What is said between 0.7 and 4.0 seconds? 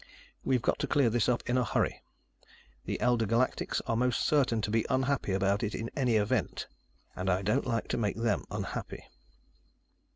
to clear this up in a hurry. The Elder Galactics are